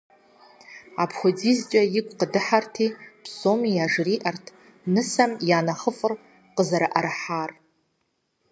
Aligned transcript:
АпхуэдизкӀэ 1.03 1.81
игу 1.97 2.13
къыдыхьэрти, 2.17 2.87
псоми 3.23 3.71
яжриӀэрт 3.85 4.45
нысэм 4.93 5.31
я 5.57 5.59
нэхъыфӀыр 5.65 6.13
къызэрыӀэрыхьар. 6.55 7.51